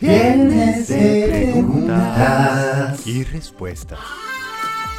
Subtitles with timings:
[0.00, 3.98] Viernes de preguntas y respuestas.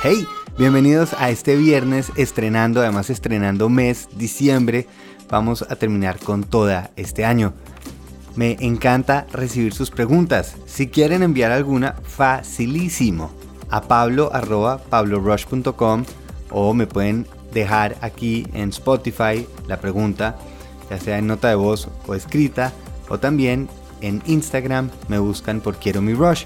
[0.03, 0.27] Hey,
[0.59, 4.85] bienvenidos a este viernes estrenando, además estrenando mes, diciembre.
[5.27, 7.53] Vamos a terminar con toda este año.
[8.35, 10.55] Me encanta recibir sus preguntas.
[10.67, 13.31] Si quieren enviar alguna, facilísimo.
[13.71, 16.05] A pablo arroba pablorush.com
[16.51, 20.37] o me pueden dejar aquí en Spotify la pregunta,
[20.91, 22.71] ya sea en nota de voz o escrita,
[23.09, 23.67] o también
[24.01, 26.45] en Instagram me buscan por Quiero mi Rush.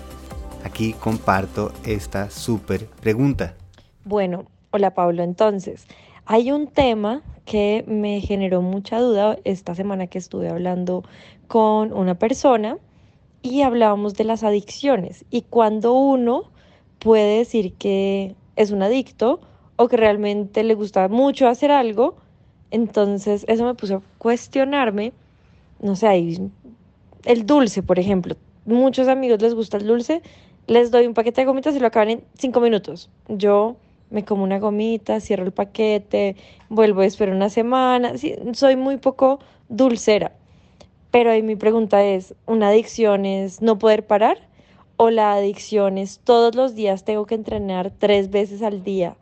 [0.64, 3.55] Aquí comparto esta súper pregunta.
[4.04, 5.88] Bueno, hola Pablo, entonces,
[6.26, 11.04] hay un tema que me generó mucha duda esta semana que estuve hablando
[11.48, 12.78] con una persona
[13.41, 16.45] y hablábamos de las adicciones y cuando uno
[17.00, 19.42] puede decir que es un adicto
[19.76, 22.16] o que realmente le gusta mucho hacer algo,
[22.72, 25.14] entonces eso me puso a cuestionarme,
[25.80, 26.50] no sé, hay
[27.26, 28.36] el dulce, por ejemplo.
[28.66, 30.22] Muchos amigos les gusta el dulce,
[30.68, 33.09] les doy un paquete de gomitas y lo acaban en cinco minutos.
[33.28, 33.76] Yo
[34.09, 36.36] me como una gomita, cierro el paquete,
[36.70, 38.14] vuelvo a esperar una semana.
[38.54, 40.32] soy muy poco dulcera.
[41.12, 44.38] Pero ahí mi pregunta es, ¿una adicción es no poder parar?
[44.98, 49.16] ¿O la adicción es todos los días tengo que entrenar tres veces al día?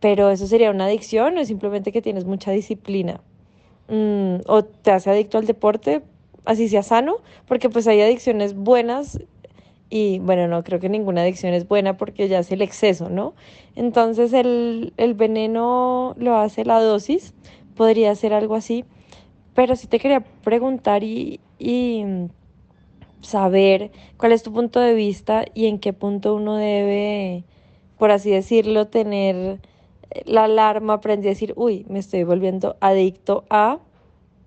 [0.00, 3.20] Pero eso sería una adicción o es simplemente que tienes mucha disciplina?
[3.88, 6.02] Mm, ¿O te hace adicto al deporte?
[6.48, 9.20] Así sea sano, porque pues hay adicciones buenas
[9.90, 13.34] y bueno, no creo que ninguna adicción es buena porque ya es el exceso, ¿no?
[13.76, 17.34] Entonces el, veneno lo hace la dosis,
[17.76, 18.86] podría ser algo así,
[19.54, 22.04] pero sí te quería preguntar y, y
[23.20, 27.44] saber cuál es tu punto de vista y en qué punto uno debe,
[27.98, 29.60] por así decirlo, tener
[30.24, 33.80] la alarma, aprendí a decir, uy, me estoy volviendo adicto a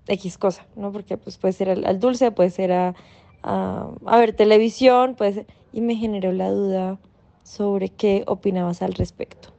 [0.07, 0.91] X cosa, ¿no?
[0.91, 2.95] Porque pues puede ser al, dulce, puede ser a,
[3.43, 5.47] a, ver televisión, puede ser...
[5.73, 6.99] Y me generó la duda
[7.43, 9.53] sobre qué opinabas al respecto.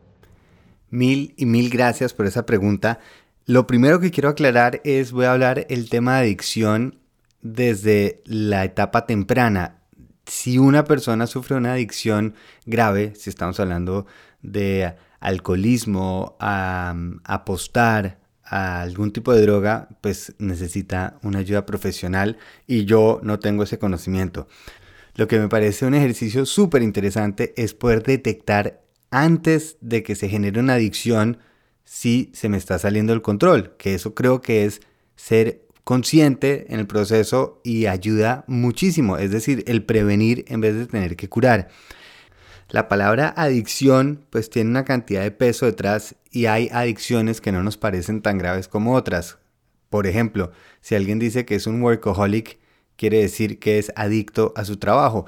[0.91, 3.01] Mil y mil gracias por esa pregunta.
[3.47, 6.99] Lo primero que quiero aclarar es, voy a hablar el tema de adicción
[7.41, 9.83] desde la etapa temprana.
[10.27, 12.35] Si una persona sufre una adicción
[12.67, 14.07] grave, si estamos hablando
[14.43, 18.19] de alcoholismo, a apostar,
[18.53, 22.37] a algún tipo de droga, pues necesita una ayuda profesional
[22.67, 24.47] y yo no tengo ese conocimiento.
[25.15, 30.29] Lo que me parece un ejercicio súper interesante es poder detectar antes de que se
[30.29, 31.39] genere una adicción
[31.85, 34.83] si se me está saliendo el control, que eso creo que es
[35.17, 40.87] ser consciente en el proceso y ayuda muchísimo, es decir, el prevenir en vez de
[40.87, 41.69] tener que curar.
[42.73, 47.63] La palabra adicción pues tiene una cantidad de peso detrás y hay adicciones que no
[47.63, 49.37] nos parecen tan graves como otras.
[49.91, 52.59] Por ejemplo, si alguien dice que es un workaholic,
[52.97, 55.27] quiere decir que es adicto a su trabajo.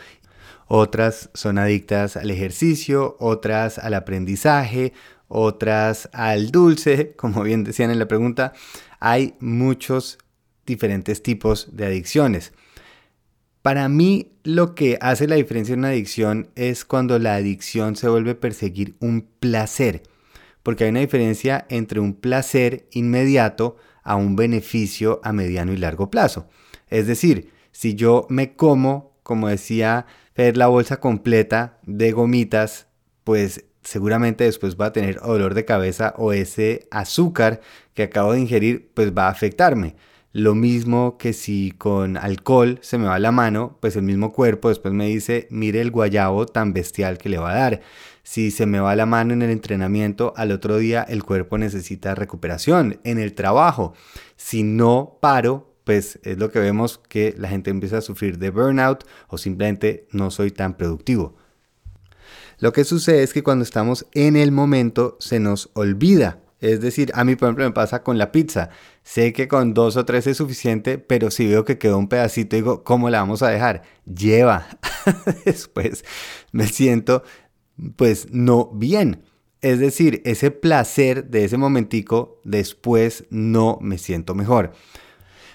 [0.69, 4.95] Otras son adictas al ejercicio, otras al aprendizaje,
[5.29, 8.55] otras al dulce, como bien decían en la pregunta.
[9.01, 10.17] Hay muchos
[10.65, 12.55] diferentes tipos de adicciones.
[13.65, 18.11] Para mí lo que hace la diferencia en una adicción es cuando la adicción se
[18.11, 20.03] vuelve a perseguir un placer,
[20.63, 26.11] porque hay una diferencia entre un placer inmediato a un beneficio a mediano y largo
[26.11, 26.47] plazo.
[26.91, 30.05] Es decir, si yo me como, como decía
[30.37, 32.89] ver la bolsa completa de gomitas,
[33.25, 37.63] pues seguramente después va a tener dolor de cabeza o ese azúcar
[37.95, 39.97] que acabo de ingerir, pues va a afectarme.
[40.35, 44.69] Lo mismo que si con alcohol se me va la mano, pues el mismo cuerpo
[44.69, 47.83] después me dice, mire el guayabo tan bestial que le va a dar.
[48.25, 52.17] Si se me va la mano en el entrenamiento, al otro día el cuerpo necesita
[52.17, 52.99] recuperación.
[53.05, 53.95] En el trabajo,
[54.35, 58.51] si no paro, pues es lo que vemos que la gente empieza a sufrir de
[58.51, 61.37] burnout o simplemente no soy tan productivo.
[62.59, 66.41] Lo que sucede es que cuando estamos en el momento se nos olvida
[66.73, 68.71] es decir, a mí por ejemplo me pasa con la pizza.
[69.03, 72.57] Sé que con dos o tres es suficiente, pero si veo que quedó un pedacito,
[72.57, 73.83] digo, ¿cómo la vamos a dejar?
[74.07, 74.67] Lleva.
[75.45, 76.05] Después
[76.53, 77.23] me siento
[77.97, 79.23] pues no bien.
[79.61, 84.73] Es decir, ese placer de ese momentico, después no me siento mejor.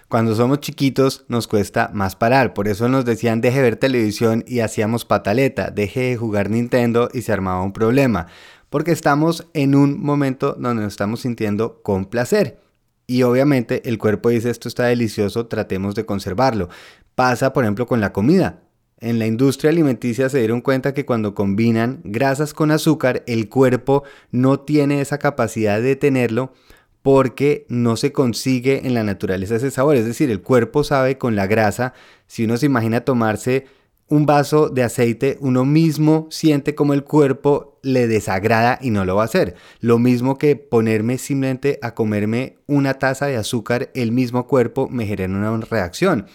[0.07, 4.61] Cuando somos chiquitos nos cuesta más parar, por eso nos decían deje ver televisión y
[4.61, 8.25] hacíamos pataleta, deje de jugar Nintendo y se armaba un problema
[8.69, 12.59] porque estamos en un momento donde nos estamos sintiendo con placer.
[13.07, 16.69] Y obviamente el cuerpo dice esto está delicioso, tratemos de conservarlo.
[17.15, 18.61] Pasa por ejemplo con la comida.
[19.01, 24.03] En la industria alimenticia se dieron cuenta que cuando combinan grasas con azúcar, el cuerpo
[24.31, 26.53] no tiene esa capacidad de tenerlo
[27.01, 29.95] porque no se consigue en la naturaleza ese sabor.
[29.95, 31.93] Es decir, el cuerpo sabe con la grasa,
[32.27, 33.65] si uno se imagina tomarse
[34.09, 39.15] un vaso de aceite, uno mismo siente como el cuerpo le desagrada y no lo
[39.15, 39.55] va a hacer.
[39.79, 45.05] Lo mismo que ponerme simplemente a comerme una taza de azúcar, el mismo cuerpo me
[45.05, 46.25] genera una reacción.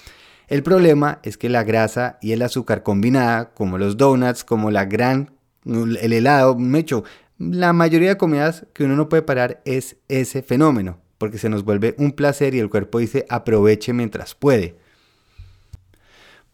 [0.48, 4.84] El problema es que la grasa y el azúcar combinada, como los donuts, como la
[4.84, 5.32] gran,
[5.64, 7.02] el helado, mecho,
[7.38, 11.64] la mayoría de comidas que uno no puede parar es ese fenómeno, porque se nos
[11.64, 14.76] vuelve un placer y el cuerpo dice aproveche mientras puede.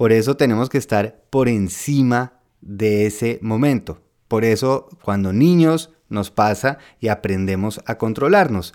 [0.00, 2.32] Por eso tenemos que estar por encima
[2.62, 4.00] de ese momento.
[4.28, 8.72] Por eso cuando niños nos pasa y aprendemos a controlarnos.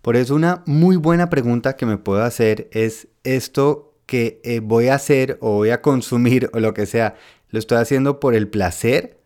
[0.00, 4.88] Por eso una muy buena pregunta que me puedo hacer es esto que eh, voy
[4.88, 7.16] a hacer o voy a consumir o lo que sea,
[7.50, 9.20] ¿lo estoy haciendo por el placer?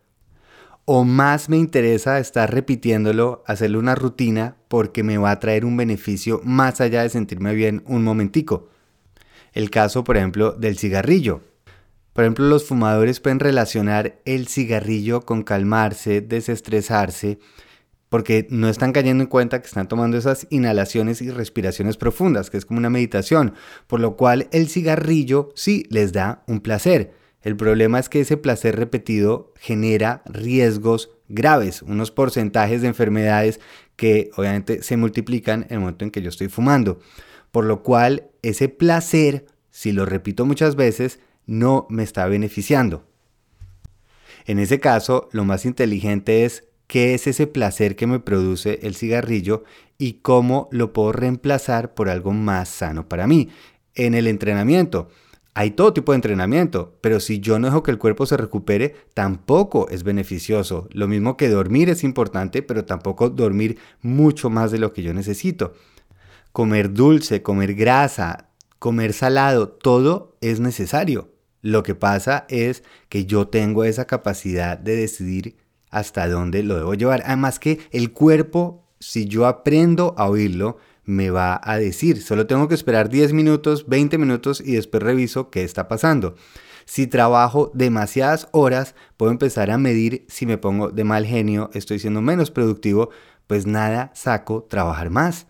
[0.84, 5.76] ¿O más me interesa estar repitiéndolo, hacerle una rutina porque me va a traer un
[5.76, 8.68] beneficio más allá de sentirme bien un momentico?
[9.52, 11.42] El caso, por ejemplo, del cigarrillo.
[12.12, 17.38] Por ejemplo, los fumadores pueden relacionar el cigarrillo con calmarse, desestresarse,
[18.08, 22.56] porque no están cayendo en cuenta que están tomando esas inhalaciones y respiraciones profundas, que
[22.56, 23.54] es como una meditación,
[23.86, 27.19] por lo cual el cigarrillo sí les da un placer.
[27.42, 33.60] El problema es que ese placer repetido genera riesgos graves, unos porcentajes de enfermedades
[33.96, 37.00] que obviamente se multiplican en el momento en que yo estoy fumando
[37.50, 43.04] por lo cual ese placer, si lo repito muchas veces, no me está beneficiando.
[44.46, 48.94] En ese caso, lo más inteligente es qué es ese placer que me produce el
[48.94, 49.64] cigarrillo
[49.98, 53.48] y cómo lo puedo reemplazar por algo más sano para mí.
[53.94, 55.08] En el entrenamiento,
[55.60, 58.96] hay todo tipo de entrenamiento, pero si yo no dejo que el cuerpo se recupere,
[59.12, 60.88] tampoco es beneficioso.
[60.90, 65.12] Lo mismo que dormir es importante, pero tampoco dormir mucho más de lo que yo
[65.12, 65.74] necesito
[66.52, 68.48] comer dulce, comer grasa,
[68.78, 71.30] comer salado, todo es necesario.
[71.62, 75.56] Lo que pasa es que yo tengo esa capacidad de decidir
[75.90, 77.22] hasta dónde lo debo llevar.
[77.26, 80.78] Además que el cuerpo, si yo aprendo a oírlo,
[81.10, 82.22] me va a decir.
[82.22, 86.34] Solo tengo que esperar 10 minutos, 20 minutos y después reviso qué está pasando.
[86.86, 91.98] Si trabajo demasiadas horas, puedo empezar a medir si me pongo de mal genio, estoy
[91.98, 93.10] siendo menos productivo,
[93.46, 95.46] pues nada, saco trabajar más.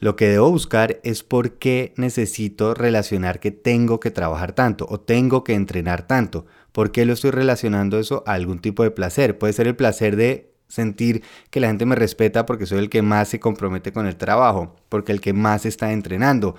[0.00, 5.00] Lo que debo buscar es por qué necesito relacionar que tengo que trabajar tanto o
[5.00, 6.46] tengo que entrenar tanto.
[6.70, 9.38] ¿Por qué lo estoy relacionando eso a algún tipo de placer?
[9.38, 13.02] Puede ser el placer de sentir que la gente me respeta porque soy el que
[13.02, 16.54] más se compromete con el trabajo, porque el que más está entrenando.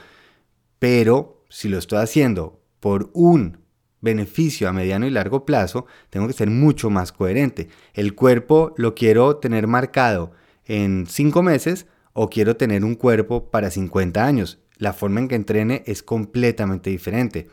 [0.79, 3.59] Pero si lo estoy haciendo por un
[4.01, 7.69] beneficio a mediano y largo plazo, tengo que ser mucho más coherente.
[7.93, 10.31] El cuerpo lo quiero tener marcado
[10.65, 14.59] en cinco meses, o quiero tener un cuerpo para 50 años.
[14.77, 17.47] La forma en que entrene es completamente diferente.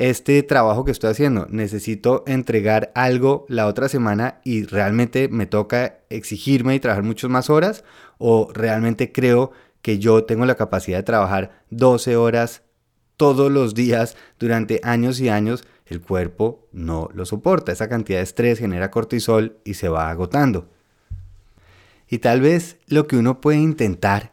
[0.00, 5.98] Este trabajo que estoy haciendo, necesito entregar algo la otra semana y realmente me toca
[6.08, 7.84] exigirme y trabajar muchas más horas
[8.16, 9.52] o realmente creo
[9.82, 12.62] que yo tengo la capacidad de trabajar 12 horas
[13.18, 17.70] todos los días durante años y años, el cuerpo no lo soporta.
[17.70, 20.70] Esa cantidad de estrés genera cortisol y se va agotando.
[22.08, 24.32] Y tal vez lo que uno puede intentar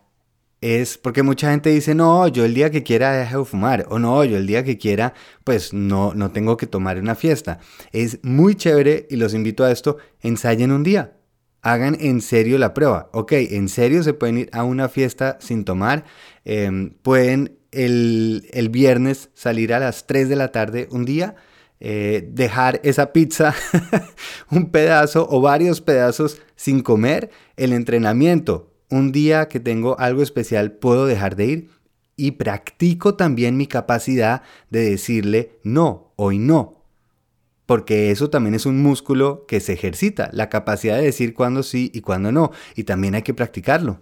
[0.62, 4.00] es porque mucha gente dice, no, yo el día que quiera dejo de fumar, o
[4.00, 7.60] no, yo el día que quiera, pues no, no tengo que tomar una fiesta.
[7.92, 11.18] Es muy chévere y los invito a esto, ensayen un día,
[11.62, 13.10] hagan en serio la prueba.
[13.14, 16.06] Ok, en serio se pueden ir a una fiesta sin tomar,
[16.46, 21.36] em, pueden el, el viernes salir a las 3 de la tarde un día
[21.80, 23.54] eh, dejar esa pizza,
[24.50, 28.74] un pedazo o varios pedazos sin comer, el entrenamiento.
[28.90, 31.70] Un día que tengo algo especial puedo dejar de ir
[32.16, 36.84] y practico también mi capacidad de decirle no, hoy no.
[37.66, 41.92] Porque eso también es un músculo que se ejercita, la capacidad de decir cuándo sí
[41.94, 42.52] y cuándo no.
[42.76, 44.00] Y también hay que practicarlo.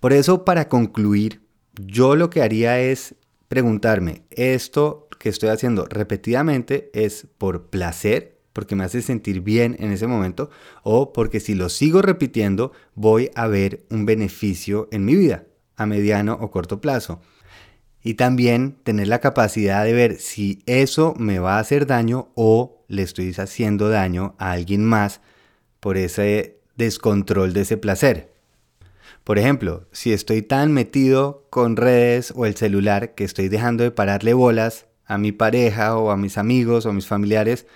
[0.00, 1.42] Por eso, para concluir,
[1.74, 3.14] yo lo que haría es
[3.48, 9.92] preguntarme, ¿esto que estoy haciendo repetidamente es por placer, porque me hace sentir bien en
[9.92, 10.50] ese momento,
[10.82, 15.44] o porque si lo sigo repitiendo voy a ver un beneficio en mi vida
[15.76, 17.20] a mediano o corto plazo.
[18.02, 22.82] Y también tener la capacidad de ver si eso me va a hacer daño o
[22.88, 25.20] le estoy haciendo daño a alguien más
[25.80, 28.32] por ese descontrol de ese placer.
[29.24, 33.90] Por ejemplo, si estoy tan metido con redes o el celular que estoy dejando de
[33.90, 37.66] pararle bolas a mi pareja o a mis amigos o a mis familiares,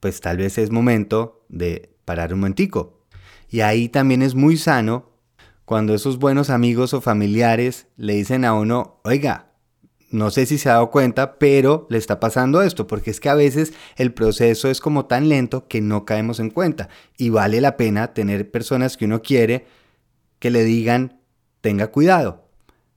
[0.00, 3.04] pues tal vez es momento de parar un momentico.
[3.50, 5.10] Y ahí también es muy sano
[5.64, 9.52] cuando esos buenos amigos o familiares le dicen a uno, oiga,
[10.10, 13.28] no sé si se ha dado cuenta, pero le está pasando esto, porque es que
[13.28, 17.60] a veces el proceso es como tan lento que no caemos en cuenta y vale
[17.60, 19.66] la pena tener personas que uno quiere
[20.38, 21.20] que le digan,
[21.60, 22.48] tenga cuidado.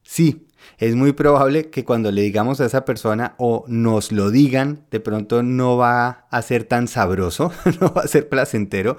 [0.03, 4.85] Sí, es muy probable que cuando le digamos a esa persona o nos lo digan,
[4.91, 7.51] de pronto no va a ser tan sabroso,
[7.81, 8.97] no va a ser placentero,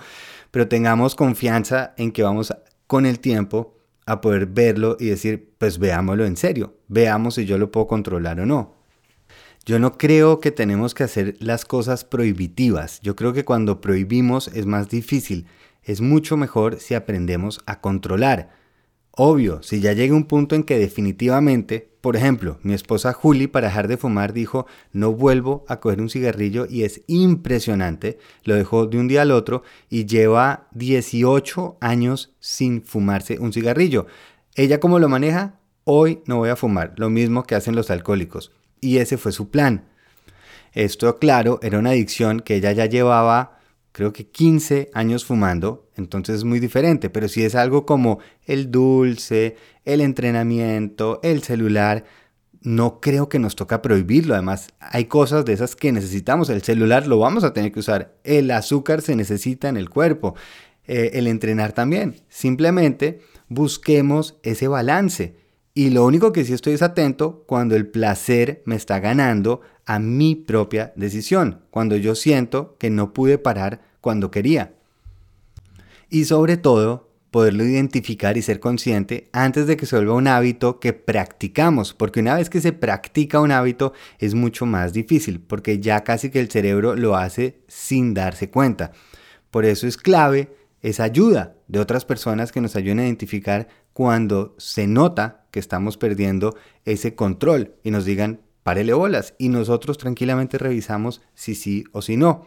[0.51, 2.55] pero tengamos confianza en que vamos
[2.87, 7.59] con el tiempo a poder verlo y decir, pues veámoslo en serio, veamos si yo
[7.59, 8.75] lo puedo controlar o no.
[9.65, 13.01] Yo no creo que tenemos que hacer las cosas prohibitivas.
[13.01, 15.47] Yo creo que cuando prohibimos es más difícil.
[15.85, 18.51] Es mucho mejor si aprendemos a controlar.
[19.15, 23.69] Obvio, si ya llega un punto en que definitivamente, por ejemplo, mi esposa Julie para
[23.69, 28.87] dejar de fumar dijo, no vuelvo a coger un cigarrillo y es impresionante, lo dejó
[28.87, 34.07] de un día al otro y lleva 18 años sin fumarse un cigarrillo.
[34.55, 35.61] ¿Ella cómo lo maneja?
[35.85, 38.51] Hoy no voy a fumar, lo mismo que hacen los alcohólicos.
[38.81, 39.85] Y ese fue su plan.
[40.73, 43.59] Esto, claro, era una adicción que ella ya llevaba
[43.93, 48.71] creo que 15 años fumando, entonces es muy diferente, pero si es algo como el
[48.71, 52.05] dulce, el entrenamiento, el celular,
[52.63, 54.35] no creo que nos toca prohibirlo.
[54.35, 56.49] Además, hay cosas de esas que necesitamos.
[56.49, 58.15] El celular lo vamos a tener que usar.
[58.25, 60.35] El azúcar se necesita en el cuerpo.
[60.87, 62.17] Eh, el entrenar también.
[62.29, 65.37] Simplemente busquemos ese balance.
[65.75, 69.99] Y lo único que sí estoy es atento cuando el placer me está ganando a
[69.99, 74.75] mi propia decisión, cuando yo siento que no pude parar cuando quería.
[76.09, 80.79] Y sobre todo, poderlo identificar y ser consciente antes de que se vuelva un hábito
[80.79, 85.81] que practicamos, porque una vez que se practica un hábito es mucho más difícil, porque
[85.81, 88.93] ya casi que el cerebro lo hace sin darse cuenta.
[89.51, 94.55] Por eso es clave esa ayuda de otras personas que nos ayuden a identificar cuando
[94.59, 100.59] se nota que estamos perdiendo ese control y nos digan, párele bolas, y nosotros tranquilamente
[100.59, 102.47] revisamos si sí o si no.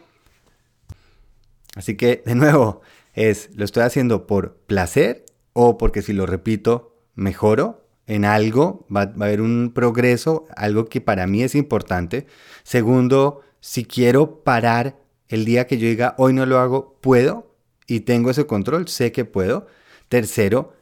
[1.76, 2.82] Así que, de nuevo,
[3.14, 9.06] es, ¿lo estoy haciendo por placer o porque si lo repito, mejoro en algo, va,
[9.06, 12.28] va a haber un progreso, algo que para mí es importante?
[12.64, 17.56] Segundo, si quiero parar el día que yo diga, hoy no lo hago, ¿puedo?
[17.88, 19.68] Y tengo ese control, sé que puedo.
[20.08, 20.74] Tercero,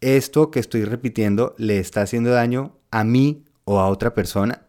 [0.00, 4.67] esto que estoy repitiendo le está haciendo daño a mí o a otra persona.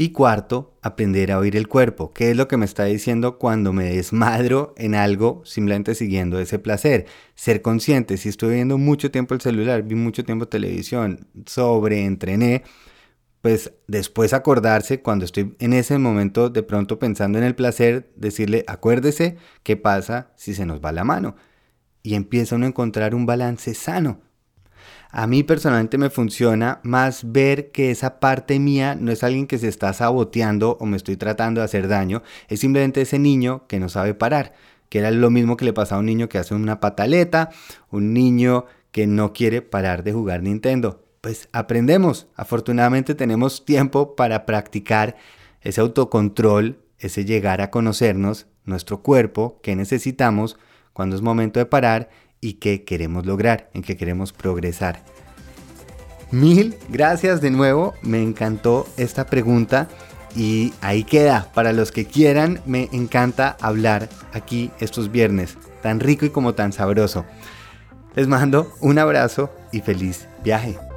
[0.00, 2.12] Y cuarto, aprender a oír el cuerpo.
[2.12, 6.60] ¿Qué es lo que me está diciendo cuando me desmadro en algo simplemente siguiendo ese
[6.60, 7.06] placer?
[7.34, 8.16] Ser consciente.
[8.16, 12.62] Si estoy viendo mucho tiempo el celular, vi mucho tiempo televisión, sobreentrené,
[13.40, 18.62] pues después acordarse cuando estoy en ese momento de pronto pensando en el placer, decirle,
[18.68, 21.34] acuérdese qué pasa si se nos va la mano.
[22.04, 24.20] Y empieza uno a encontrar un balance sano
[25.10, 29.58] a mí personalmente me funciona más ver que esa parte mía no es alguien que
[29.58, 33.80] se está saboteando o me estoy tratando de hacer daño, es simplemente ese niño que
[33.80, 34.52] no sabe parar,
[34.88, 37.50] que era lo mismo que le pasa a un niño que hace una pataleta,
[37.90, 41.04] un niño que no quiere parar de jugar Nintendo.
[41.20, 45.16] Pues aprendemos, afortunadamente tenemos tiempo para practicar
[45.62, 50.58] ese autocontrol, ese llegar a conocernos, nuestro cuerpo, qué necesitamos
[50.92, 55.02] cuando es momento de parar y qué queremos lograr, en qué queremos progresar.
[56.30, 59.88] Mil gracias de nuevo, me encantó esta pregunta
[60.36, 61.50] y ahí queda.
[61.54, 66.72] Para los que quieran, me encanta hablar aquí estos viernes, tan rico y como tan
[66.72, 67.24] sabroso.
[68.14, 70.87] Les mando un abrazo y feliz viaje.